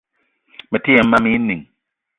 Mete 0.71 0.89
yem 0.95 1.07
mam 1.09 1.25
éè 1.27 1.31
inìng 1.37 1.63